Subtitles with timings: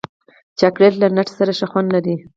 [0.59, 2.15] چاکلېټ له نټ سره ښه خوند لري.